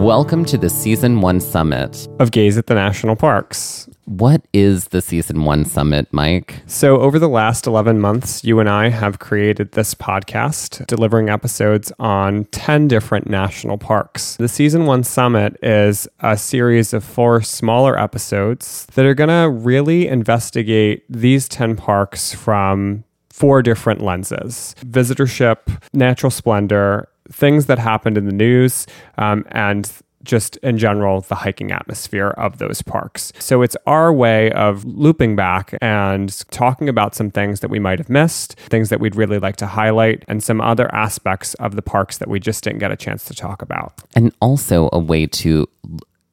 [0.00, 2.08] Welcome to the Season 1 Summit.
[2.18, 3.86] Of Gaze at the National Parks.
[4.06, 6.62] What is the Season 1 Summit, Mike?
[6.64, 11.92] So, over the last 11 months, you and I have created this podcast, delivering episodes
[11.98, 14.36] on 10 different national parks.
[14.36, 19.50] The Season 1 Summit is a series of four smaller episodes that are going to
[19.50, 28.18] really investigate these 10 parks from four different lenses visitorship, natural splendor, things that happened
[28.18, 28.86] in the news,
[29.18, 29.90] um, and
[30.22, 33.32] just in general, the hiking atmosphere of those parks.
[33.38, 37.98] So it's our way of looping back and talking about some things that we might
[37.98, 41.82] have missed, things that we'd really like to highlight, and some other aspects of the
[41.82, 44.02] parks that we just didn't get a chance to talk about.
[44.14, 45.66] And also a way to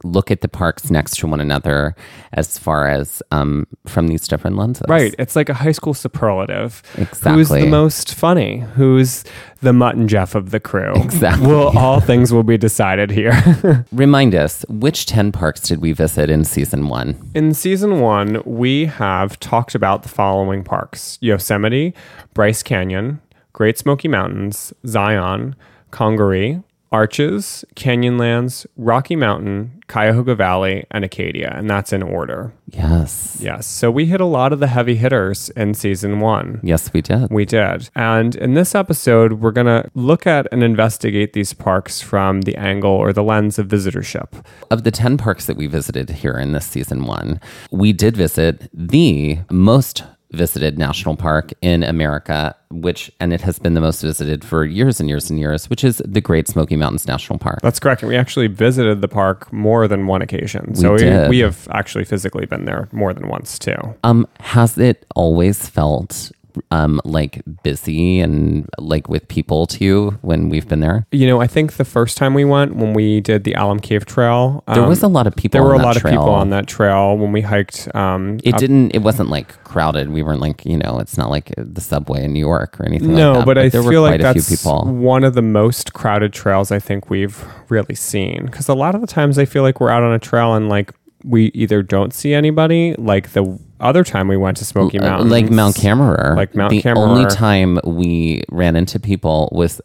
[0.03, 1.95] look at the parks next to one another
[2.33, 4.85] as far as um, from these different lenses.
[4.87, 5.15] Right.
[5.17, 6.83] It's like a high school superlative.
[6.97, 7.33] Exactly.
[7.33, 8.59] Who's the most funny?
[8.75, 9.23] Who's
[9.61, 10.93] the Mutt and Jeff of the crew?
[10.95, 11.47] Exactly.
[11.47, 13.85] Well, all things will be decided here.
[13.91, 17.17] Remind us, which 10 parks did we visit in season one?
[17.33, 21.93] In season one, we have talked about the following parks Yosemite,
[22.33, 23.19] Bryce Canyon,
[23.53, 25.55] Great Smoky Mountains, Zion,
[25.89, 26.61] Congaree,
[26.91, 31.53] Arches, Canyonlands, Rocky Mountain, Cuyahoga Valley, and Acadia.
[31.55, 32.53] And that's in order.
[32.67, 33.37] Yes.
[33.39, 33.65] Yes.
[33.65, 36.59] So we hit a lot of the heavy hitters in season one.
[36.63, 37.31] Yes, we did.
[37.31, 37.89] We did.
[37.95, 42.55] And in this episode, we're going to look at and investigate these parks from the
[42.55, 44.43] angle or the lens of visitorship.
[44.71, 47.39] Of the 10 parks that we visited here in this season one,
[47.71, 53.73] we did visit the most visited national park in America, which, and it has been
[53.73, 57.07] the most visited for years and years and years, which is the Great Smoky Mountains
[57.07, 57.59] National Park.
[57.61, 58.01] That's correct.
[58.01, 60.75] And we actually visited the park more than one occasion.
[60.75, 61.29] So we, did.
[61.29, 63.77] we have actually physically been there more than once too.
[64.03, 66.31] Um, has it always felt
[66.71, 71.05] um like busy and like with people too when we've been there?
[71.11, 74.05] You know, I think the first time we went, when we did the Alum Cave
[74.05, 75.57] Trail, There um, was a lot of people.
[75.59, 76.13] there were on a that lot trail.
[76.13, 77.93] of people on that trail when we hiked.
[77.95, 78.91] Um, It up- didn't.
[78.95, 80.09] It wasn't like crowded.
[80.11, 80.99] We weren't like you know.
[80.99, 83.15] It's not like the subway in New York or anything.
[83.15, 86.71] No, like that, but I there feel like that's one of the most crowded trails
[86.71, 88.45] I think we've really seen.
[88.45, 90.69] Because a lot of the times I feel like we're out on a trail and
[90.69, 95.29] like we either don't see anybody, like the other time we went to Smoky Mountain,
[95.29, 96.35] like Mount Cammerer.
[96.35, 96.97] Like Mount the Cammerer.
[96.97, 99.81] only time we ran into people was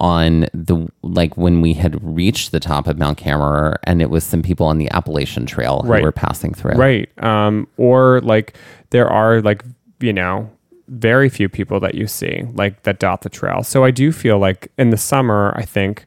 [0.00, 4.22] on the like when we had reached the top of Mount Cammerer, and it was
[4.24, 6.02] some people on the Appalachian Trail who Right.
[6.02, 6.74] were passing through.
[6.74, 7.08] right?
[7.22, 8.56] Um, or like
[8.90, 9.64] there are like
[10.00, 10.48] you know
[10.86, 13.62] very few people that you see like that dot the trail.
[13.64, 16.06] So I do feel like in the summer, I think.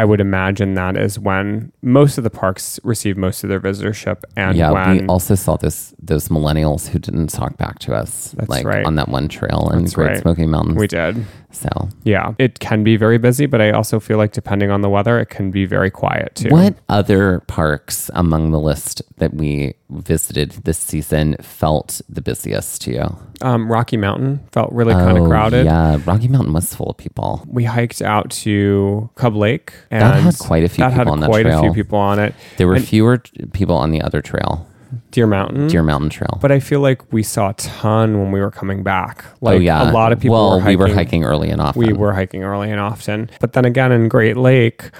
[0.00, 4.22] I would imagine that is when most of the parks receive most of their visitorship,
[4.34, 8.32] and Yeah, when we also saw this those millennials who didn't talk back to us,
[8.36, 8.86] That's like right.
[8.86, 10.18] on that one trail in That's Great right.
[10.22, 10.78] Smoky Mountains.
[10.78, 11.26] we did.
[11.52, 11.68] So,
[12.04, 15.18] Yeah, it can be very busy, but I also feel like depending on the weather,
[15.18, 16.48] it can be very quiet too.
[16.50, 22.92] what other parks among the list that we visited this season felt the busiest to
[22.92, 23.16] you?
[23.42, 25.64] Um, Rocky Mountain felt really kind of Oh, crowded.
[25.66, 27.44] Yeah, Rocky Mountain was full of people.
[27.48, 31.08] We hiked out to Cub Lake, and That had quite a few that people had
[31.08, 32.34] on that quite a few people on it.
[32.58, 33.18] There were And- fewer
[33.52, 34.66] people on the other trail.
[35.10, 35.68] Deer Mountain.
[35.68, 36.38] Deer Mountain Trail.
[36.40, 39.24] But I feel like we saw a ton when we were coming back.
[39.34, 40.78] Oh, like oh yeah, a lot of people Well, were hiking.
[40.78, 41.78] we were hiking early and often.
[41.86, 43.30] We were hiking early and often.
[43.40, 44.90] But then again in Great Lake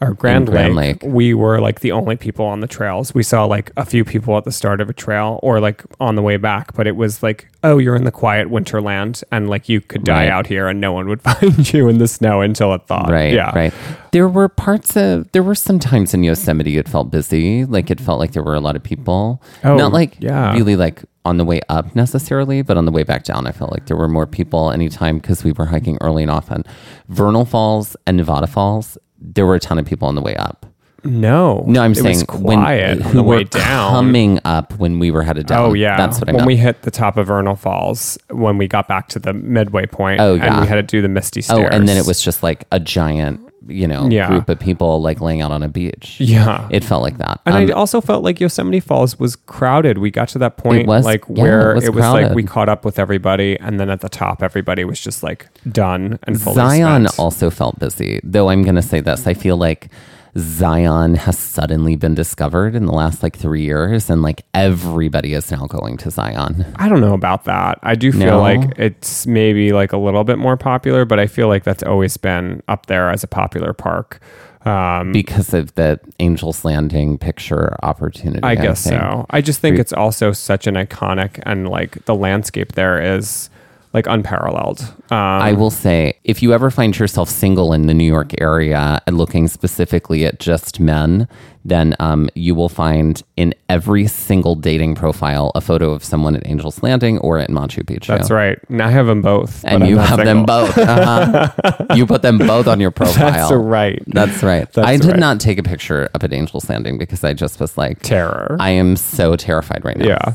[0.00, 1.12] or Grand, Grand Lake, Lake.
[1.12, 3.14] we were like the only people on the trails.
[3.14, 6.16] We saw like a few people at the start of a trail or like on
[6.16, 9.68] the way back, but it was like, oh, you're in the quiet winterland and like
[9.70, 10.30] you could die Right.
[10.30, 13.10] out here and no one would find you in the snow until it thawed.
[13.10, 13.52] Right, Yeah.
[13.54, 13.72] right.
[14.12, 17.98] There were parts of there were some times in Yosemite it felt busy, like it
[18.00, 19.42] felt like there were a lot of people.
[19.64, 20.52] Oh, Not like yeah.
[20.52, 23.72] really like on the way up necessarily, but on the way back down, I felt
[23.72, 26.62] like there were more people anytime because we were hiking early and often.
[27.08, 28.96] Vernal Falls and Nevada Falls,
[29.34, 30.64] there were a ton of people on the way up.
[31.04, 31.62] No.
[31.68, 33.92] No, I'm it saying was quiet when on the who way were down.
[33.92, 35.70] coming up when we were headed down.
[35.70, 36.46] Oh yeah, that's what I when meant.
[36.48, 40.20] we hit the top of Vernal Falls, when we got back to the midway point,
[40.20, 40.60] Oh, and yeah.
[40.60, 41.60] we had to do the misty stairs.
[41.60, 44.28] oh, and then it was just like a giant, you know, Yeah.
[44.28, 46.16] group of people like laying out on a beach.
[46.20, 46.66] yeah.
[46.70, 47.40] It felt like that.
[47.46, 49.98] and Um, I also felt like Yosemite Falls was crowded.
[49.98, 52.42] We got to that point, was- like yeah, where it was it was like we
[52.42, 56.40] caught up with everybody, and then at the top, everybody was just like done and
[56.40, 57.18] fully Zion spent.
[57.18, 59.26] also felt busy, though I'm going to say this.
[59.26, 59.88] I feel like
[60.36, 65.50] Zion has suddenly been discovered in the last like three years, and like everybody is
[65.50, 66.66] now going to Zion.
[66.76, 67.78] I don't know about that.
[67.82, 68.40] I do feel No?
[68.40, 72.16] like it's maybe like a little bit more popular, but I feel like that's always
[72.16, 74.20] been up there as a popular park.
[74.66, 78.40] Um, Because of the Angels Landing picture opportunity.
[78.42, 79.00] I guess think.
[79.00, 79.24] so.
[79.30, 83.48] I just think it's also such an iconic and like the landscape there is
[83.96, 84.80] like unparalleled.
[85.10, 89.00] Um, I will say, if you ever find yourself single in the New York area
[89.06, 91.26] and looking specifically at just men,
[91.64, 96.46] then um, you will find in every single dating profile a photo of someone at
[96.46, 98.08] Angels Landing or at Machu Picchu.
[98.08, 98.58] that's right.
[98.68, 99.64] And I have them both.
[99.64, 100.76] And you have them both.
[100.76, 101.86] Uh-huh.
[101.94, 103.48] you put them both on your profile.
[103.48, 104.02] That's right.
[104.06, 104.70] That's right.
[104.72, 105.18] That's I did right.
[105.18, 108.58] not take a picture up at Angels Landing because I just was like, Terror.
[108.60, 110.06] I am so terrified right now.
[110.06, 110.34] yeah.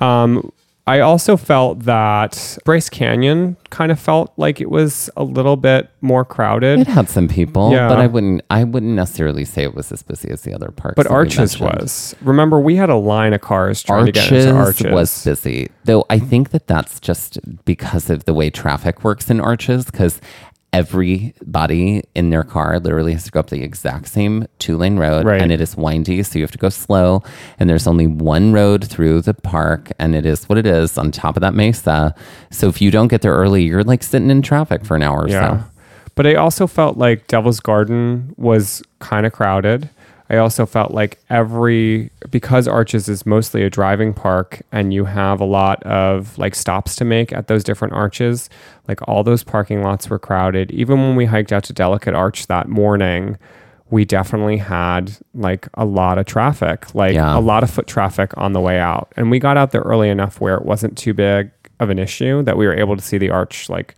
[0.00, 0.52] Um,
[0.88, 5.90] I also felt that Bryce Canyon kind of felt like it was a little bit
[6.00, 6.80] more crowded.
[6.80, 7.88] It had some people, Yeah.
[7.88, 8.42] but I wouldn't.
[8.50, 10.94] I wouldn't necessarily say it was as busy as the other parks.
[10.96, 12.14] but Arches was.
[12.22, 14.92] Remember, we had a line of cars trying to get into Arches Arches.
[14.94, 16.04] was busy, though.
[16.08, 20.20] I think that that's just because of the way traffic works in Arches, because
[20.72, 25.24] everybody in their car literally has to go up the exact same two lane road,
[25.24, 25.40] Right.
[25.40, 27.22] and it is windy, so you have to go slow.
[27.58, 31.10] And there's only one road through the park, and it is what it is on
[31.10, 32.14] top of that mesa.
[32.50, 35.22] So if you don't get there early, you're like sitting in traffic for an hour
[35.22, 35.58] or Yeah.
[35.58, 35.64] so.
[36.14, 39.88] But I also felt like Devil's Garden was kind of crowded.
[40.30, 45.40] I also felt like every because Arches is mostly a driving park and you have
[45.40, 48.50] a lot of like stops to make at those different arches,
[48.88, 50.70] like all those parking lots were crowded.
[50.70, 53.38] Even when we hiked out to Delicate Arch that morning,
[53.90, 57.38] we definitely had like a lot of traffic, like Yeah.
[57.38, 59.10] a lot of foot traffic on the way out.
[59.16, 62.42] And we got out there early enough where it wasn't too big of an issue
[62.42, 63.94] that we were able to see the arch like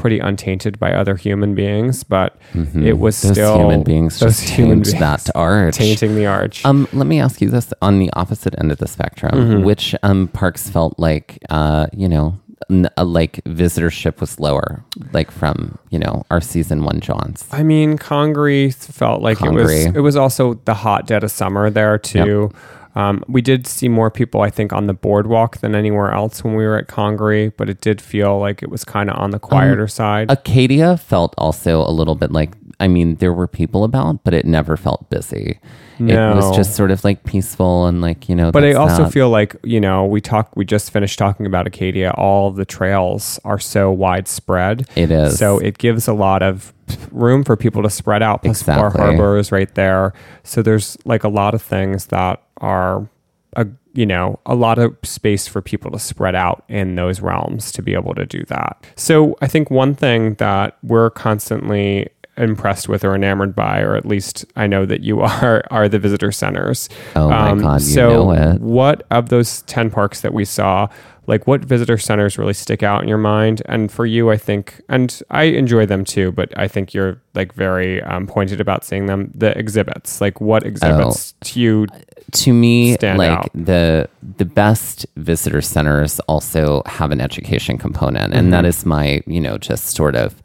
[0.00, 2.36] pretty untainted by other human beings, but
[2.74, 3.28] it was Mm-hmm.
[3.28, 5.76] Those still human beings those just human beings that arch.
[5.76, 6.64] tainting the arch.
[6.64, 9.64] Um, let me ask you this: on the opposite end of the spectrum, Mm-hmm.
[9.64, 12.38] which um parks felt like uh you know
[12.70, 17.46] n- uh, like visitorship was lower, like from you know our season one jaunts.
[17.52, 19.70] I mean, Congaree felt like it was.
[19.86, 22.50] It was also the hot dead of summer there too.
[22.94, 26.54] Um, we did see more people, I think, on the boardwalk than anywhere else when
[26.54, 29.38] we were at Congaree, but it did feel like it was kind of on the
[29.38, 30.30] quieter side.
[30.30, 34.46] Acadia felt also a little bit like I mean there were people about, but it
[34.46, 35.60] never felt busy.
[36.00, 36.32] No.
[36.32, 38.50] It was just sort of like peaceful and like you know.
[38.50, 39.12] But I also that.
[39.12, 40.56] feel like you know we talk.
[40.56, 42.12] We just finished talking about Acadia.
[42.12, 44.88] All the trails are so widespread.
[44.96, 45.38] It is.
[45.38, 46.72] so it gives a lot of
[47.12, 48.42] room for people to spread out.
[48.42, 49.00] Plus, Bar Exactly.
[49.02, 50.14] Harbor is right there.
[50.42, 53.08] So there's like a lot of things that are,
[53.56, 57.72] a, you know, a lot of space for people to spread out in those realms
[57.72, 58.86] to be able to do that.
[58.96, 64.06] So I think one thing that we're constantly impressed with or enamored by, or at
[64.06, 66.88] least I know that you are, are the visitor centers.
[67.14, 68.60] Um, Oh my God, you so know it.
[68.60, 70.88] what of those 10 parks that we saw
[71.30, 74.82] like what visitor centers really stick out in your mind and for you i think
[74.88, 79.06] and i enjoy them too but i think you're like very um, pointed about seeing
[79.06, 81.86] them the exhibits like what exhibits to you
[82.32, 83.48] to me stand like out.
[83.54, 88.50] the the best visitor centers also have an education component and Mm-hmm.
[88.50, 90.42] that is my you know just sort of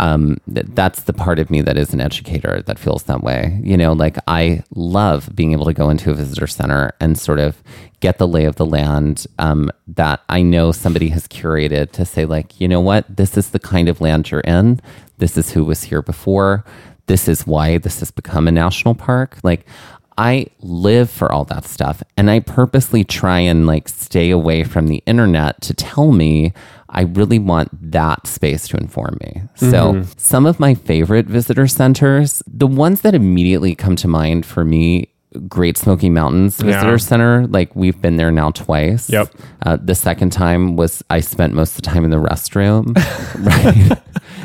[0.00, 3.60] um th- that's the part of me that is an educator that feels that way.
[3.62, 7.38] You know like i love being able to go into a visitor center and sort
[7.38, 7.62] of
[8.00, 12.24] get the lay of the land um, that i know somebody has curated to say
[12.24, 13.04] like you know what?
[13.14, 14.80] This is the kind of land you're in.
[15.18, 16.64] This is who was here before.
[17.06, 19.38] This is why this has become a national park.
[19.42, 19.66] Like
[20.16, 22.02] I live for all that stuff.
[22.16, 26.52] And I purposely try and like stay away from the internet to tell me
[26.94, 29.42] I really want that space to inform me.
[29.56, 34.64] So, some of my favorite visitor centers, the ones that immediately come to mind for
[34.64, 35.08] me,
[35.48, 36.96] Great Smoky Mountains Visitor Yeah.
[36.96, 39.10] Center, like we've been there now twice.
[39.10, 39.34] Yep.
[39.66, 42.94] Uh, the second time was I spent most of the time in the restroom.
[43.44, 43.98] right.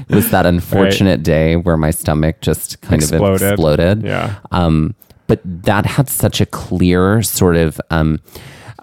[0.10, 3.42] it was that unfortunate day where my stomach just kind Exploded.
[3.44, 4.04] of exploded.
[4.04, 4.40] Yeah.
[4.52, 4.96] Um,
[5.28, 8.20] but that had such a clear sort of um,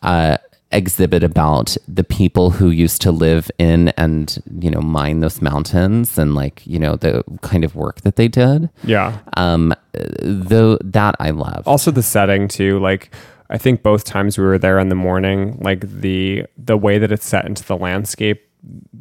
[0.04, 0.36] uh,
[0.72, 6.18] exhibit about the people who used to live in and you know mine those mountains
[6.18, 8.68] and like you know the kind of work that they did.
[8.82, 9.18] Yeah.
[9.36, 9.74] Um,
[10.22, 11.66] though that I love.
[11.66, 13.14] also the setting too like
[13.48, 17.10] i think both times we were there in the morning like the the way that
[17.12, 18.42] it's set into the landscape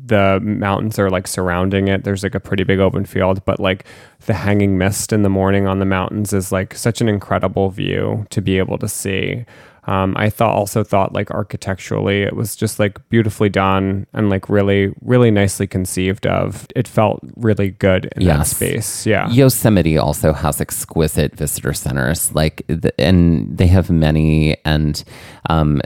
[0.06, 3.86] the mountains are like surrounding it there's like a pretty big open field but like
[4.28, 8.26] the hanging mist in the morning on the mountains is like such an incredible view
[8.30, 9.44] to be able to see
[9.88, 14.50] um, i thought also thought like architecturally it was just like beautifully done and like
[14.50, 20.34] really really nicely conceived of it felt really good in that space yeah Yosemite also
[20.34, 25.04] has exquisite visitor centers, like, the, and they have many, and
[25.50, 25.82] um,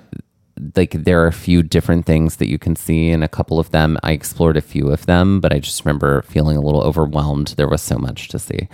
[0.76, 3.72] like there are a few different things that you can see in a couple of
[3.72, 3.98] them.
[4.04, 7.50] I explored a few of them, but I just remember feeling a little overwhelmed.
[7.58, 8.68] There was so much to see.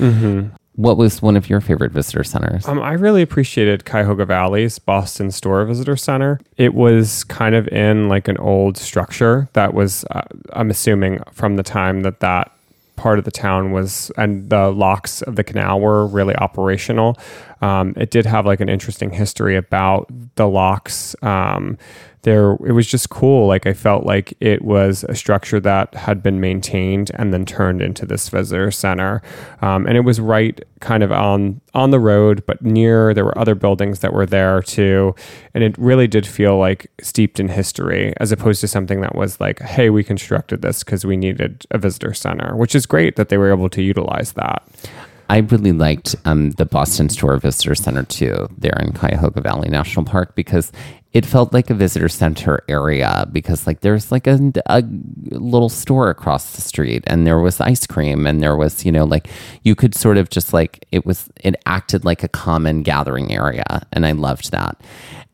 [0.76, 2.68] What was one of your favorite visitor centers?
[2.68, 6.40] Um, I really appreciated Cuyahoga Valley's Boston Store Visitor Center.
[6.58, 11.56] It was kind of in like an old structure that was, uh, I'm assuming, from
[11.56, 12.52] the time that that
[12.98, 17.18] part of the town was and the locks of the canal were really operational.
[17.62, 21.16] Um, it did have like an interesting history about the locks.
[21.22, 21.78] Um,
[22.26, 23.48] there, it was just cool.
[23.48, 27.84] Like I felt like it was a structure that had been maintained and then turned
[27.84, 29.22] into this visitor center,
[29.62, 33.14] um, and it was right kind of on on the road, but near.
[33.14, 35.16] There were other buildings that were there too,
[35.54, 39.40] and it really did feel like steeped in history, as opposed to something that was
[39.40, 43.30] like, "Hey, we constructed this because we needed a visitor center," which is great that
[43.30, 44.64] they were able to utilize that.
[45.30, 50.06] I really liked um, the Boston Store Visitor Center too, there in Cuyahoga Valley National
[50.06, 50.72] Park, because
[51.16, 53.26] it felt like a visitor center area.
[53.32, 54.84] Because like there's like a, a
[55.32, 59.06] little store across the street, and there was ice cream, and there was you know
[59.06, 59.30] like
[59.64, 63.88] you could sort of just like it was it acted like a common gathering area,
[63.94, 64.80] and I loved that.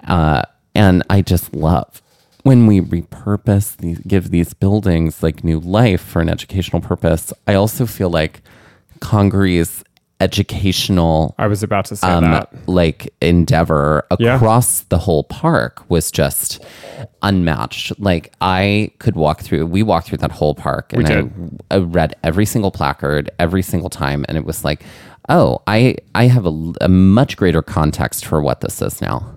[0.07, 0.43] Uh,
[0.75, 2.01] and I just love
[2.43, 7.33] when we repurpose these, give these buildings like new life for an educational purpose.
[7.47, 8.41] I also feel like
[8.99, 9.83] Congaree's
[10.21, 12.49] educational I was about to say um, that.
[12.67, 14.35] like endeavor Yeah.
[14.35, 16.63] across the whole park was just
[17.23, 17.99] unmatched.
[17.99, 21.59] Like I could walk through, we walked through that whole park and.
[21.71, 24.25] I, I read every single placard every single time.
[24.29, 24.83] And it was like,
[25.29, 29.33] oh, I, I have a, a much greater context for what this is now.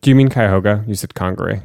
[0.00, 0.84] Do you mean Cuyahoga?
[0.86, 1.60] You said Congaree.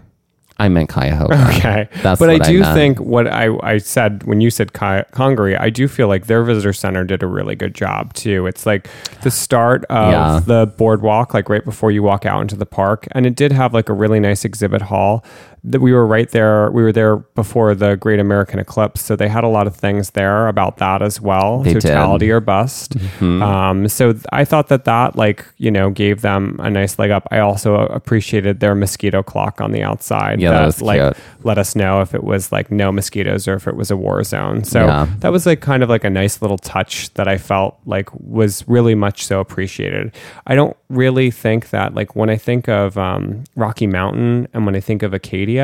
[0.59, 1.35] I meant Cuyahoga.
[1.57, 1.87] Okay.
[2.01, 2.73] That's but I I do meant.
[2.75, 6.43] think what I, I said when you said Ki- Congaree, I do feel like their
[6.43, 8.47] visitor center did a really good job too.
[8.47, 8.89] It's like
[9.21, 10.39] the start of Yeah.
[10.45, 13.07] the boardwalk, like right before you walk out into the park.
[13.11, 15.23] And it did have like a really nice exhibit hall
[15.69, 16.71] that we were right there.
[16.71, 19.01] We were there before the Great American Eclipse.
[19.01, 21.59] So they had a lot of things there about that as well.
[21.63, 21.83] They did.
[21.83, 21.87] Mm-hmm.
[21.89, 22.95] Totality or bust.
[23.21, 27.11] Um, so th- I thought that that like, you know, gave them a nice leg
[27.11, 27.27] up.
[27.31, 31.17] I also appreciated their mosquito clock on the outside Yeah, that was like cute.
[31.43, 34.23] let us know if it was like no mosquitoes or if it was a war
[34.23, 34.63] zone.
[34.63, 35.07] So Yeah.
[35.19, 38.63] that was like kind of like a nice little touch that I felt like was
[38.67, 40.13] really much so appreciated.
[40.45, 44.75] I don't really think that like when I think of um, Rocky Mountain and when
[44.75, 45.56] I think of Acadia,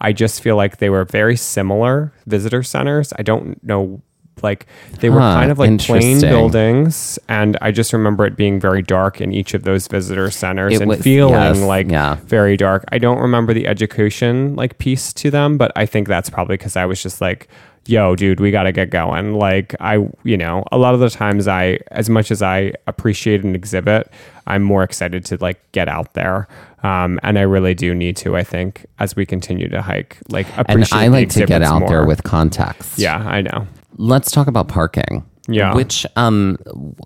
[0.00, 3.12] I just feel like they were very similar visitor centers.
[3.18, 4.00] I don't know.
[4.42, 4.64] Like
[5.00, 8.80] they were Huh, kind of like plain buildings, and I just remember it being very
[8.80, 12.14] dark in each of those visitor centers It and was- feeling yes, like yeah.
[12.24, 12.84] very dark.
[12.90, 16.74] I don't remember the education like piece to them, but I think that's probably because
[16.74, 17.48] I was just like,
[17.86, 19.34] yo, dude, we got to get going.
[19.34, 23.42] Like, I, you know, a lot of the times I, as much as I appreciate
[23.44, 24.10] an exhibit,
[24.46, 26.48] I'm more excited to like get out there.
[26.82, 30.46] Um, and I really do need to, I think, as we continue to hike, like
[30.56, 32.98] appreciate And I like to get out there with context.
[32.98, 33.66] Yeah, I know.
[33.96, 35.26] Let's talk about parking.
[35.48, 35.74] Yeah.
[35.74, 36.58] Which um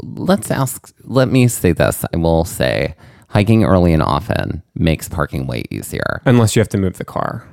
[0.02, 2.04] let's ask let me say this.
[2.12, 2.94] I will say
[3.28, 6.20] hiking early and often makes parking way easier.
[6.24, 7.48] Unless you have to move the car.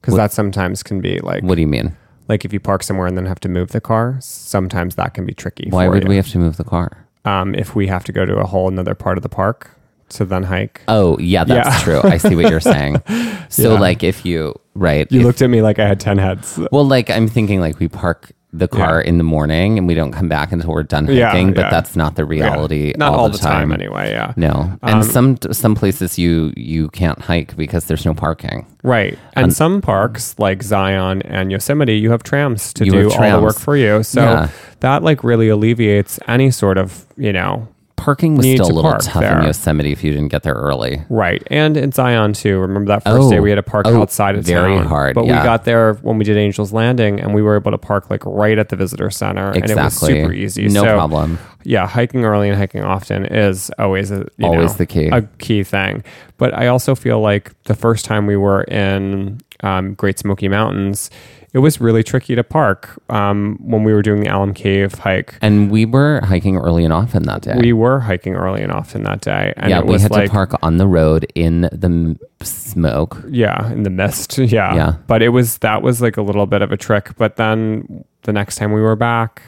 [0.00, 1.96] Because that sometimes can be like, What do you mean?
[2.28, 5.26] Like if you park somewhere and then have to move the car, sometimes that can
[5.26, 5.68] be tricky.
[5.70, 6.08] Why would you.
[6.08, 7.06] we have to move the car?
[7.26, 9.70] um, if we have to go to a whole another part of the park
[10.10, 10.82] to then hike.
[10.88, 11.80] Oh, yeah, that's Yeah.
[11.82, 12.00] true.
[12.04, 13.00] I see what you're saying.
[13.48, 13.78] So Yeah.
[13.80, 16.58] like if you right You if- looked at me like I had 10 heads.
[16.72, 20.12] Well, like I'm thinking like we park the car in the morning and we don't
[20.12, 22.92] come back until we're done Yeah, hiking, but that's not the reality.
[22.96, 23.70] Not all, the time.
[23.70, 24.10] time anyway.
[24.10, 24.32] Yeah.
[24.36, 28.64] No, and um, some some places you you can't hike because there's no parking.
[28.84, 29.18] Right.
[29.32, 33.40] And some parks like Zion and Yosemite, you have trams to You do have all
[33.40, 34.02] the work for you.
[34.02, 34.48] So Yeah.
[34.80, 37.66] that like really alleviates any sort of, you know,
[38.04, 39.38] Parking was Need still a to little park tough there.
[39.38, 41.02] in Yosemite if you didn't get there early.
[41.08, 41.42] right.
[41.50, 42.58] And in Zion too.
[42.60, 43.30] Remember that first Oh.
[43.30, 44.86] day we had to park Oh, outside of very town.
[44.86, 45.40] hard, But yeah.
[45.40, 48.22] we got there when we did Angels Landing and we were able to park like
[48.26, 49.46] right at the visitor center.
[49.48, 50.20] And it was Exactly.
[50.20, 50.68] super easy.
[50.68, 51.38] No So, problem.
[51.62, 55.08] Yeah, hiking early and hiking often is always a you Always know, the key.
[55.08, 56.04] a key thing.
[56.36, 61.08] But I also feel like the first time we were in um, Great Smoky Mountains,
[61.54, 65.38] it was really tricky to park um, when we were doing the Alum Cave hike.
[65.40, 67.54] And we were hiking early and often that day.
[67.56, 70.52] We were hiking early and often that day, and yeah, we had like to park
[70.62, 73.22] on the road in the m- smoke.
[73.28, 74.36] yeah in the mist.
[74.38, 74.94] Yeah, Yeah.
[75.06, 77.16] But it was that was like a little bit of a trick.
[77.16, 79.40] But then the next time we were back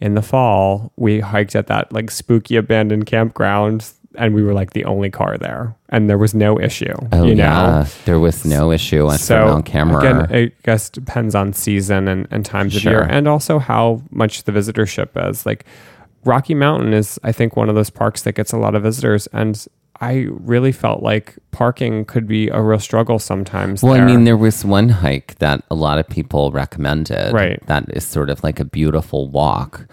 [0.00, 3.92] in the fall, we hiked at that like spooky abandoned campground.
[4.16, 6.94] And we were like the only car there, and there was no issue.
[7.12, 7.42] Oh you know?
[7.42, 9.98] yeah, there was no issue on so on camera.
[9.98, 14.44] again i guess depends on season and, and times of year and also how much
[14.44, 15.64] the visitorship is like
[16.24, 19.26] rocky mountain is i think one of those parks that gets a lot of visitors
[19.28, 19.66] and
[20.00, 24.36] i really felt like parking could be a real struggle sometimes well, I mean, there
[24.36, 27.32] was one hike that a lot of people recommended.
[27.32, 27.64] Right.
[27.66, 29.86] That is sort of like a beautiful walk,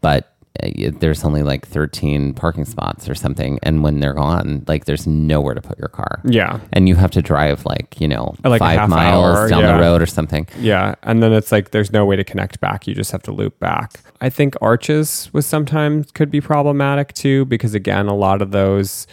[0.00, 4.84] but Uh, there's only like 13 parking spots or something, and when they're gone, like
[4.84, 6.20] there's nowhere to put your car.
[6.24, 9.76] yeah And you have to drive like you know Like five miles hour, down yeah.
[9.76, 10.46] the road or something.
[10.58, 10.94] Yeah.
[11.02, 12.86] And then it's like there's no way to connect back.
[12.86, 14.00] You just have to loop back.
[14.20, 19.06] I think arches was sometimes could be problematic too, because again, a lot of those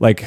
[0.00, 0.24] like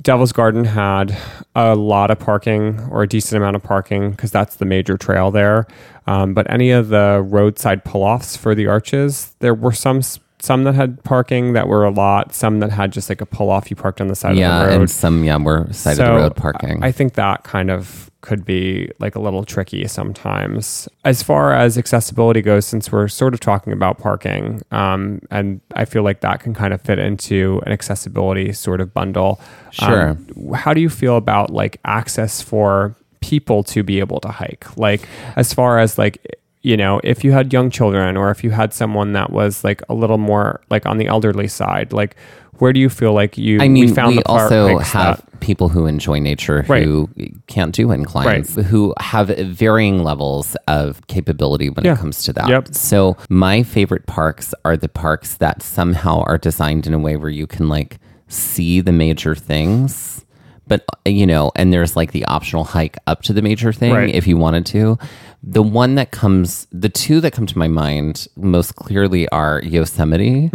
[0.00, 1.16] Devil's Garden had
[1.54, 5.30] a lot of parking or a decent amount of parking because that's the major trail
[5.30, 5.66] there.
[6.06, 10.02] Um, but any of the roadside pull offs for the arches, there were some
[10.40, 13.50] some that had parking that were a lot, some that had just like a pull
[13.50, 14.80] off you parked on the side Yeah, of the road.
[14.82, 16.82] and some yeah were side of the road parking.
[16.84, 20.88] I think that kind of could be like a little tricky sometimes.
[21.04, 25.84] As far as accessibility goes, since we're sort of talking about parking, um, and I
[25.84, 29.40] feel like that can kind of fit into an accessibility sort of bundle.
[29.70, 30.10] Sure.
[30.10, 34.76] Um, how do you feel about like access for people to be able to hike?
[34.76, 35.02] Like,
[35.36, 36.18] as far as like,
[36.66, 39.80] you know, if you had young children or if you had someone that was like
[39.88, 42.16] a little more like on the elderly side, like,
[42.58, 43.60] where do you feel like you?
[43.60, 46.82] I mean, we, found the park also have that- people who enjoy nature Right.
[46.82, 47.08] who
[47.46, 51.92] can't do inclines, who have varying levels of capability when Yeah.
[51.92, 52.48] it comes to that.
[52.48, 52.74] Yep.
[52.74, 57.30] So, my favorite parks are the parks that somehow are designed in a way where
[57.30, 60.24] you can like see the major things.
[60.68, 64.12] But you know, and there's like the optional hike up to the major thing Right.
[64.12, 64.98] if you wanted to.
[65.42, 70.50] The one that comes, the two that come to my mind most clearly are Yosemite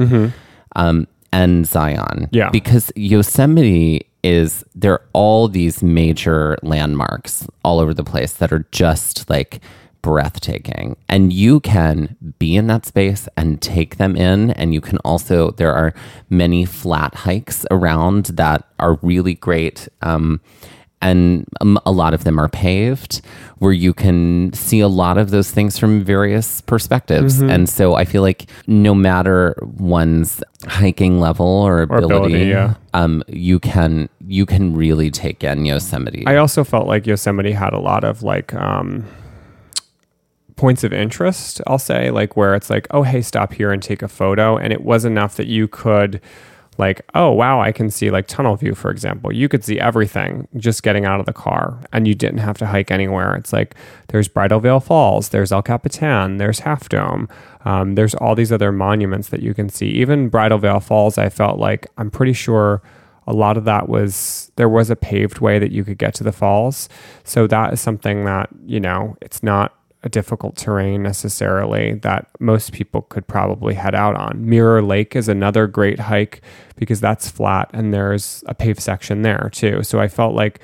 [0.76, 2.30] um, and Zion.
[2.32, 2.50] Yeah.
[2.50, 8.66] Because Yosemite is, there are all these major landmarks all over the place that are
[8.72, 9.62] just like
[10.02, 10.98] breathtaking.
[11.08, 14.52] And you can be in that space and take them in.
[14.52, 15.94] And you can also, there are
[16.30, 19.88] many flat hikes around that are really great.
[20.02, 20.42] Um,
[21.02, 23.22] and um, a lot of them are paved
[23.60, 27.50] where you can see a lot of those things from various perspectives Mm-hmm.
[27.50, 32.76] and so i feel like no matter one's hiking level or ability, ability, yeah.
[32.94, 37.74] um, you can you can really take in yosemite I also felt like Yosemite had
[37.74, 39.06] a lot of like um,
[40.56, 44.02] points of interest, I'll say, like where it's like, oh, hey, stop here and take
[44.04, 44.58] a photo.
[44.58, 46.22] And it was enough that you could,
[46.78, 49.32] like, oh, wow, I can see like tunnel view, for example.
[49.32, 52.66] You could see everything just getting out of the car and you didn't have to
[52.66, 53.36] hike anywhere.
[53.36, 53.76] It's like
[54.08, 57.28] there's Bridal Veil Falls, there's El Capitan, there's Half Dome.
[57.66, 59.88] Um, there's all these other monuments that you can see.
[59.88, 62.82] Even Bridal Veil Falls, I felt like I'm pretty sure
[63.28, 66.24] a lot of that was there was a paved way that you could get to
[66.24, 66.90] the falls.
[67.24, 72.72] So that is something that, you know, it's not a difficult terrain necessarily that most
[72.72, 74.48] people could probably head out on.
[74.50, 76.42] Mirror Lake is another great hike
[76.76, 79.84] because that's flat and there's a paved section there too.
[79.84, 80.60] So I felt like,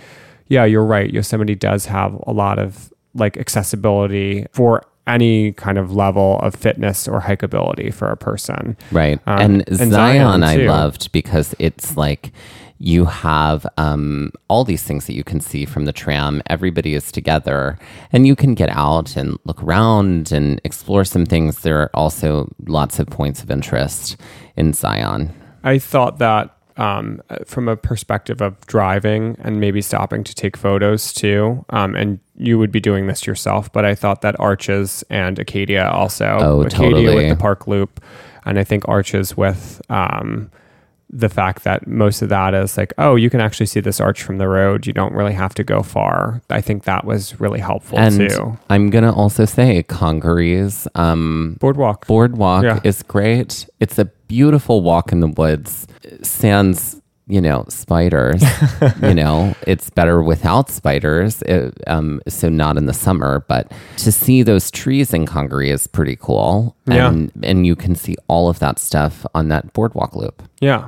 [0.47, 1.11] yeah, you're right.
[1.11, 7.07] Yosemite does have a lot of like accessibility for any kind of level of fitness
[7.07, 8.75] or hikeability for a person.
[8.91, 12.31] right Um, and, and zion, Zion, i loved because it's like
[12.79, 17.11] you have um, all these things that you can see from the tram everybody is
[17.11, 17.77] together
[18.11, 22.51] and you can get out and look around and explore some things there are also
[22.67, 24.17] lots of points of interest
[24.55, 30.33] in zion I thought that um, from a perspective of driving and maybe stopping to
[30.35, 31.65] take photos too.
[31.69, 35.89] Um, and you would be doing this yourself, but I thought that Arches and Acadia
[35.89, 36.37] also.
[36.39, 37.15] Oh, Acadia totally.
[37.15, 38.03] with the Park Loop,
[38.45, 40.51] and I think Arches with um,
[41.09, 44.21] the fact that most of that is like, oh, you can actually see this arch
[44.23, 44.85] from the road.
[44.85, 46.41] You don't really have to go far.
[46.49, 48.57] I think that was really helpful And too.
[48.69, 52.07] I'm gonna also say Congaree um, Boardwalk.
[52.07, 52.79] boardwalk Yeah.
[52.83, 53.69] is great.
[53.79, 55.87] It's a beautiful walk in the woods.
[56.23, 58.43] Sans, you know, spiders.
[59.01, 61.41] you know, it's better without spiders.
[61.43, 65.87] It, um, so not in the summer, but to see those trees in Congaree is
[65.87, 66.75] pretty cool.
[66.85, 67.09] Yeah.
[67.09, 70.43] And, and you can see all of that stuff on that boardwalk loop.
[70.59, 70.87] Yeah.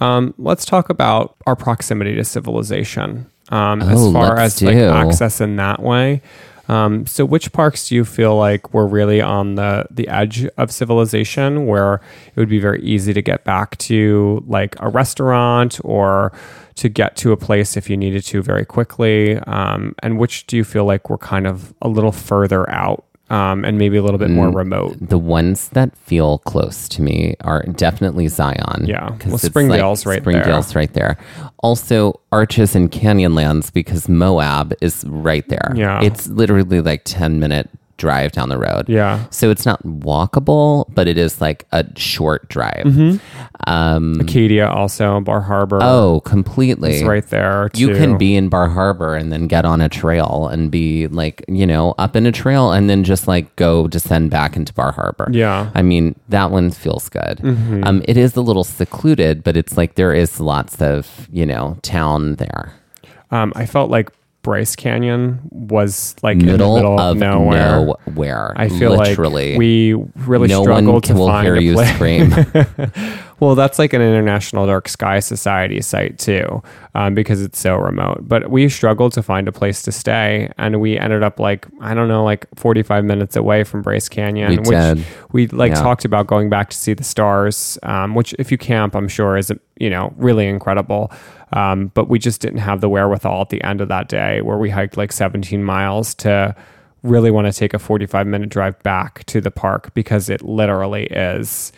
[0.00, 4.74] Um, let's talk about our proximity to civilization um, as Oh, far let's as like
[4.76, 4.88] do.
[4.90, 6.22] access in that way.
[6.68, 10.70] Um, so, which parks do you feel like were really on the the edge of
[10.70, 16.32] civilization, where it would be very easy to get back to like a restaurant or
[16.76, 19.36] to get to a place if you needed to very quickly?
[19.38, 23.64] Um, and which do you feel like were kind of a little further out um,
[23.64, 24.34] and maybe a little bit Mm.
[24.34, 24.96] more remote?
[25.00, 28.84] The ones that feel close to me are definitely Zion.
[28.86, 30.32] Yeah, Well, Springdale's right there.
[30.42, 31.16] Springdale's right there.
[31.62, 35.72] Also, Arches and Canyonlands because Moab is right there.
[35.74, 36.00] Yeah.
[36.02, 37.68] It's literally like 10 minute
[38.00, 38.88] drive down the road.
[38.88, 39.26] Yeah.
[39.30, 42.86] So it's not walkable, but it is like a short drive.
[42.86, 43.18] Mm-hmm.
[43.66, 45.78] Um, Acadia also, Bar Harbor.
[45.82, 46.94] oh, completely.
[46.94, 47.68] It's right there.
[47.74, 51.44] You can be in Bar Harbor and then get on a trail and be like,
[51.46, 54.92] you know, up in a trail and then just like go descend back into Bar
[54.92, 55.28] Harbor.
[55.30, 55.70] Yeah.
[55.74, 57.38] I mean, that one feels good.
[57.38, 57.84] Mm-hmm.
[57.84, 61.76] Um, it is a little secluded, but it's like there is lots of, you know,
[61.82, 62.72] town there.
[63.30, 64.10] Um, I felt like
[64.42, 67.94] Bryce Canyon was like Middle, in the middle of nowhere.
[68.06, 68.52] nowhere.
[68.56, 69.50] I feel literally.
[69.50, 71.94] like we really no struggled one to will find hear a you place.
[71.94, 72.32] scream.
[73.40, 76.62] well, that's like an International Dark Sky Society site too,
[76.94, 78.18] um, because it's so remote.
[78.28, 81.94] But we struggled to find a place to stay, and we ended up like I
[81.94, 85.04] don't know, like forty-five minutes away from Bryce Canyon, We which did.
[85.32, 85.82] we like Yeah.
[85.82, 87.78] talked about going back to see the stars.
[87.82, 91.10] Um, which, if you camp, I'm sure is you know really incredible.
[91.52, 94.56] Um, but we just didn't have the wherewithal at the end of that day where
[94.56, 96.54] we hiked like 17 miles to
[97.02, 101.06] really want to take a 45 minute drive back to the park because it literally
[101.06, 101.72] is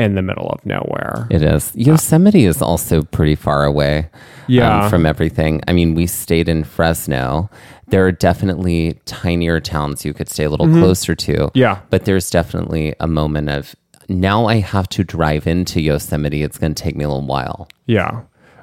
[0.00, 1.26] in the middle of nowhere.
[1.30, 1.72] It is.
[1.74, 4.10] Yosemite is also pretty far away um,
[4.48, 4.88] Yeah.
[4.88, 5.60] from everything.
[5.68, 7.50] I mean, we stayed in Fresno.
[7.88, 11.32] There are definitely tinier towns you could stay a little closer to.
[11.32, 11.58] Mm-hmm.
[11.58, 11.80] Yeah.
[11.90, 13.74] But there's definitely a moment of
[14.08, 16.42] now I have to drive into Yosemite.
[16.42, 17.68] It's going to take me a little while.
[17.86, 18.22] Yeah.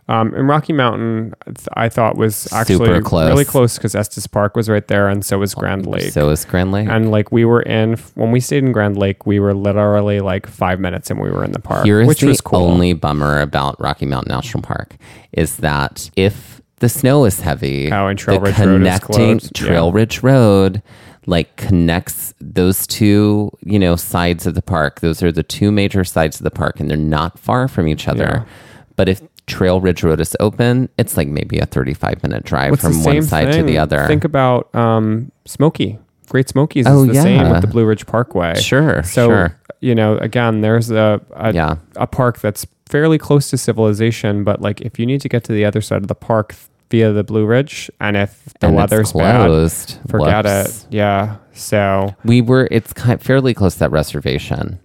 [0.10, 1.34] Um, and Rocky Mountain,
[1.74, 3.28] I thought was actually Super close.
[3.30, 6.12] really close because Estes Park was right there, and so was Grand Lake.
[6.14, 6.88] So is Grand Lake.
[6.88, 10.48] and like we were in when we stayed in Grand Lake, we were literally like
[10.48, 12.60] five minutes and we were in the park, Here is which the was cool.
[12.60, 14.96] only bummer about Rocky Mountain National Park
[15.34, 19.56] is that if the snow is heavy, Oh, and Trail the Ridge Road connecting closed.
[19.56, 19.92] Trail Yeah.
[19.94, 20.82] Ridge Road
[21.26, 25.02] like connects those two, you know, sides of the park.
[25.02, 28.08] Those are the two major sides of the park, and they're not far from each
[28.08, 28.46] other.
[28.48, 28.54] Yeah.
[28.96, 32.78] But if Trail Ridge Road is open, it's like maybe a 35 minute drive the
[32.78, 34.06] from one side to the other.
[34.08, 35.98] Think about um, Smoky.
[36.30, 38.56] Great Smokies Oh, is the same with the Blue Ridge Parkway.
[38.60, 39.60] Sure, So sure.
[39.80, 41.78] you know, again, there's a a, Yeah.
[41.96, 45.54] a park that's fairly close to civilization, but like if you need to get to
[45.54, 46.54] the other side of the park
[46.92, 50.02] via the Blue Ridge, and if the and weather's closed.
[50.02, 50.84] bad, forget Whoops.
[50.84, 50.94] it.
[50.94, 51.38] Yeah.
[51.54, 54.80] So We were, it's kind fairly close to that reservation.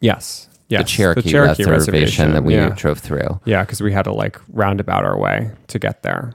[0.00, 2.70] yes, yes, the Cherokee, reservation, that we yeah.
[2.70, 3.40] drove through.
[3.44, 6.32] Yeah, because we had to like roundabout our way to get there.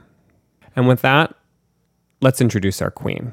[0.76, 1.34] And with that,
[2.20, 3.32] let's introduce our queen.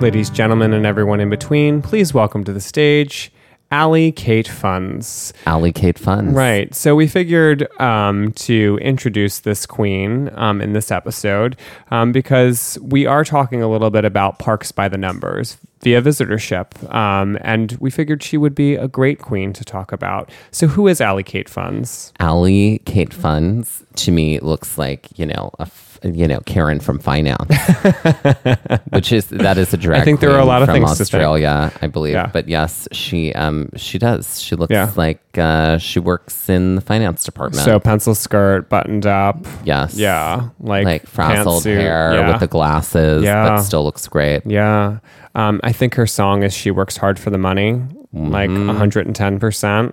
[0.00, 3.32] Ladies, gentlemen, and everyone in between, please welcome to the stage
[3.70, 5.32] Allie Kate Funds.
[5.44, 6.32] Allocate funds.
[6.34, 6.74] Right.
[6.74, 11.56] So we figured um, to introduce this queen um, in this episode
[11.90, 16.92] um, because we are talking a little bit about parks by the numbers via visitorship.
[16.92, 20.30] Um, and we figured she would be a great queen to talk about.
[20.50, 22.12] So, who is Allie Kate Funds?
[22.20, 26.98] Allie Kate Funds to me looks like you know a f- you know Karen from
[26.98, 27.48] finance,
[28.90, 30.00] which is that is a drag.
[30.02, 31.00] I think there are a lot of from things.
[31.00, 32.14] Australia, I believe.
[32.14, 32.30] Yeah.
[32.32, 34.40] But yes, she um she does.
[34.40, 34.92] She looks Yeah.
[34.96, 37.64] like uh, she works in the finance department.
[37.64, 39.46] So, pencil skirt, buttoned up.
[39.64, 40.48] yes, Yeah.
[40.58, 41.80] Like, like frazzled pantsuit.
[41.80, 42.30] hair Yeah.
[42.32, 43.48] with the glasses, Yeah.
[43.50, 44.42] but still looks great.
[44.44, 44.98] Yeah.
[45.36, 47.80] Um, I think her song is She Works Hard for the Money,
[48.12, 48.70] like Mm-hmm.
[48.70, 49.92] 110%.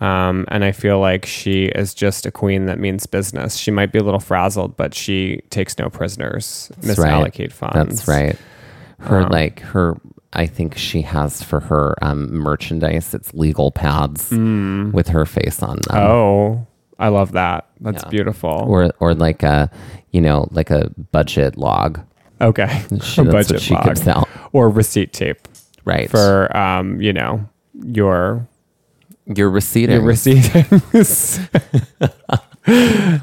[0.00, 3.56] Um, and I feel like she is just a queen that means business.
[3.56, 6.70] She might be a little frazzled, but she takes no prisoners.
[6.80, 7.52] Misallocate right.
[7.52, 8.04] Funds.
[8.04, 8.36] That's right.
[8.98, 9.96] Her Um, like her
[10.36, 13.14] I think she has for her um, merchandise.
[13.14, 15.96] It's legal pads with her face on them.
[15.96, 16.66] Oh,
[16.98, 17.68] I love that.
[17.80, 18.08] That's Yeah.
[18.10, 18.50] beautiful.
[18.50, 19.70] Or, or like a,
[20.10, 22.00] you know, like a budget log.
[22.40, 22.82] okay.
[23.02, 24.26] She, A budget log.
[24.52, 25.46] Or receipt tape
[25.84, 26.10] Right.
[26.10, 27.48] for, um, you know,
[27.84, 28.46] your
[29.26, 29.94] your receipting.
[29.96, 31.38] your receipts.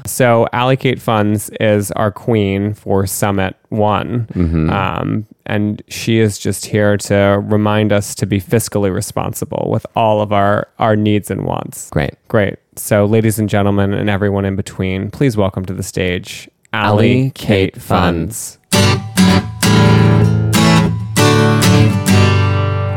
[0.06, 4.70] so allocate funds is our queen for summit one Mm-hmm.
[4.70, 10.20] um, and she is just here to remind us to be fiscally responsible with all
[10.20, 12.14] of our our needs and wants Great.
[12.28, 17.32] great so ladies and gentlemen and everyone in between please welcome to the stage Allie
[17.34, 18.58] Kate Funds.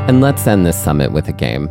[0.07, 1.67] And let's end this summit with a game.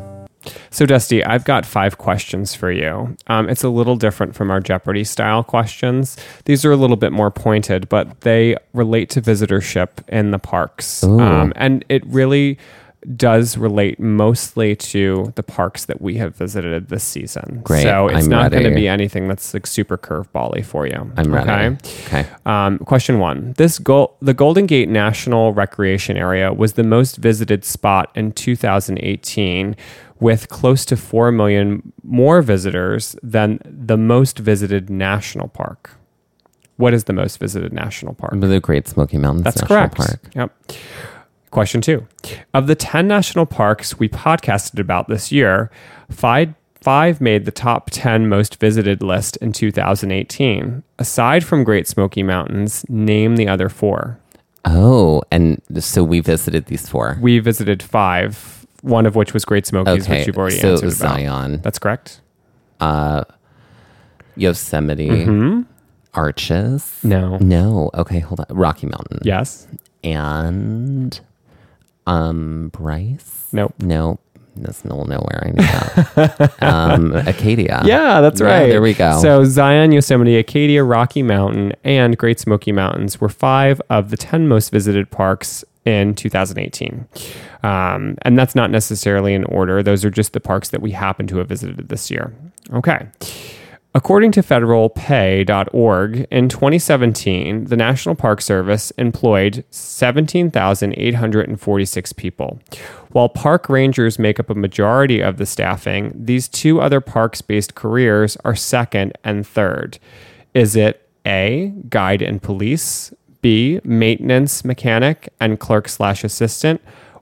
[0.71, 3.17] So, Dusty, I've got five questions for you.
[3.27, 6.17] Um, it's a little different from our Jeopardy style questions.
[6.45, 11.03] These are a little bit more pointed, but they relate to visitorship in the parks.
[11.05, 12.59] Um, and it really
[13.17, 17.61] does relate mostly to the parks that we have visited this season.
[17.63, 17.83] Great.
[17.83, 21.13] So, it's I'm not going to be anything that's like super curvebally for you.
[21.17, 21.51] I'm ready.
[21.51, 21.77] Okay?
[22.07, 22.27] Okay.
[22.47, 27.65] Um, question one: This goal, the Golden Gate National Recreation Area, was the most visited
[27.65, 29.77] spot in 2018,
[30.25, 35.91] with close to four million more visitors than the most visited national park.
[36.77, 38.33] What is the most visited national park?
[38.35, 39.97] The Great Smoky Mountains That's National correct.
[39.97, 40.31] Park.
[40.35, 40.63] Yep.
[41.51, 42.09] Question two.
[42.55, 45.71] Of the 10 national parks we podcasted about this year,
[46.11, 50.83] five, five made the top 10 most visited list in 2018.
[50.99, 54.19] Aside from Great Smoky Mountains, name the other four.
[54.65, 57.19] Oh, and so we visited these four.
[57.21, 60.87] We visited five, one of which was Great Smokies, Okay, which you've already so answered
[60.89, 61.17] about.
[61.17, 61.61] Zion.
[61.63, 62.21] That's correct.
[64.37, 65.65] Yosemite,
[66.13, 67.01] Arches.
[67.03, 67.39] No.
[67.39, 67.91] No.
[67.95, 68.47] Okay, hold on.
[68.57, 69.21] Rocky Mountain.
[69.23, 69.67] Yes.
[70.03, 71.19] And
[72.07, 73.49] um Bryce?
[73.53, 73.75] Nope.
[73.81, 74.19] No.
[74.57, 75.43] That's of nowhere.
[75.43, 76.53] I that.
[76.63, 77.83] um, Acadia.
[77.85, 78.67] Yeah, that's Yeah, right.
[78.69, 79.21] there we go.
[79.21, 84.47] So Zion, Yosemite, Acadia, Rocky Mountain, and Great Smoky Mountains were five of the 10
[84.47, 87.07] most visited parks in 2018.
[87.63, 89.83] Um, and that's not necessarily in order.
[89.83, 92.35] Those are just the parks that we happen to have visited this year.
[92.73, 93.09] Okay.
[93.97, 102.59] According to federalpay.org, in 2017, the National Park Service employed 17,846 people.
[103.13, 107.77] While park rangers make up a majority of the staffing, these two other parks based
[107.77, 110.01] careers are second and third.
[110.55, 113.15] Is it A, guide and police,
[113.45, 116.81] B, maintenance mechanic and clerk slash assistant,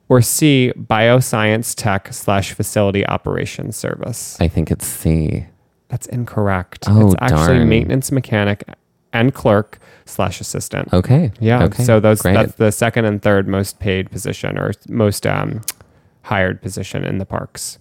[0.08, 4.40] or C, bioscience tech slash facility operations service?
[4.40, 5.46] I think it's C.
[5.88, 6.84] That's incorrect.
[6.86, 7.68] Oh, it's actually darn.
[7.68, 8.62] maintenance mechanic
[9.12, 10.92] and clerk slash assistant.
[10.92, 11.32] Okay.
[11.40, 11.64] Yeah.
[11.64, 11.82] Okay.
[11.82, 12.34] So those Great.
[12.34, 15.62] that's the second and third most paid position or most um,
[16.22, 17.80] hired position in the parks.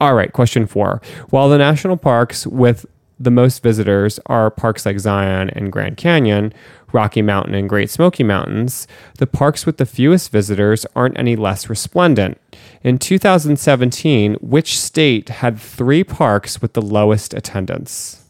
[0.00, 0.32] All right.
[0.32, 1.02] Question four.
[1.30, 2.86] While the national parks with
[3.18, 6.54] the most visitors are parks like Zion and Grand Canyon,
[6.92, 8.86] Rocky Mountain, and Great Smoky Mountains,
[9.18, 12.40] the parks with the fewest visitors aren't any less resplendent.
[12.82, 18.24] In 2017, which state had three parks with the lowest attendance?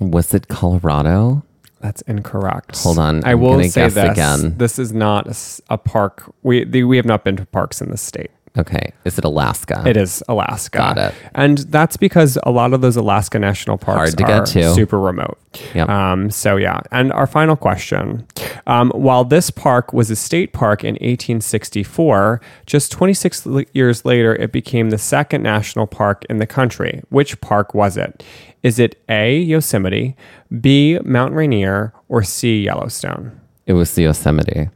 [0.00, 1.42] Was it Colorado?
[1.80, 2.78] That's incorrect.
[2.82, 4.10] Hold on, I I'm will say guess this.
[4.10, 4.56] again.
[4.58, 5.28] This is not
[5.68, 6.32] a park.
[6.42, 8.30] We the, we have not been to parks in this state.
[8.58, 8.92] Okay.
[9.04, 9.82] Is it Alaska?
[9.86, 10.78] It is Alaska.
[10.78, 11.14] Got it.
[11.34, 14.74] And that's because a lot of those Alaska national parks Hard to are get to.
[14.74, 15.38] super remote.
[15.74, 15.88] Yep.
[15.88, 16.80] Um, so yeah.
[16.90, 18.26] And our final question:
[18.66, 24.34] um, While this park was a state park in 1864, just 26 l- years later,
[24.34, 27.02] it became the second national park in the country.
[27.10, 28.22] Which park was it?
[28.62, 29.38] Is it A.
[29.38, 30.16] Yosemite,
[30.60, 30.98] B.
[31.04, 32.62] Mount Rainier, or C.
[32.64, 33.38] Yellowstone?
[33.66, 34.68] It was the Yosemite.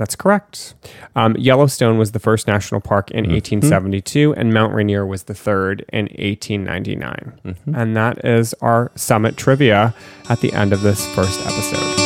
[0.00, 0.72] That's correct.
[1.14, 5.84] Um, Yellowstone was the first national park in 1872, and Mount Rainier was the third
[5.92, 7.56] in 1899.
[7.76, 9.94] And that is our summit trivia
[10.30, 11.96] at the end of this first episode.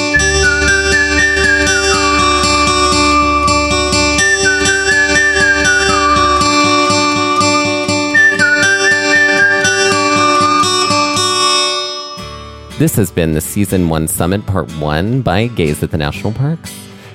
[12.81, 16.75] This has been the Season 1 Summit Part 1 by Gaze at the National Parks.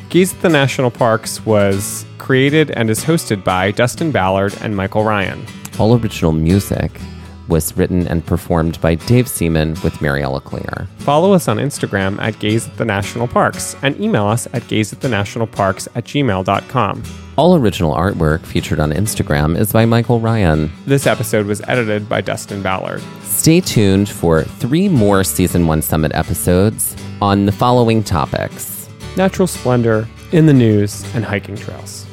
[0.10, 5.04] Gaze at the National Parks was created and is hosted by Dustin Ballard and Michael
[5.04, 5.46] Ryan.
[5.78, 7.00] All original music
[7.48, 10.88] was written and performed by Dave Seaman with Mariella Clear.
[10.98, 15.88] Follow us on Instagram at Gaze at the National Parks and email us at gazeatthenationalparks
[15.96, 17.04] at gmail.com.
[17.38, 20.72] All original artwork featured on Instagram is by Michael Ryan.
[20.86, 23.02] This episode was edited by Dustin Ballard.
[23.22, 28.69] Stay tuned for three more Season 1 Summit episodes on the following topics
[29.16, 32.09] natural splendor, in the news, and hiking trails.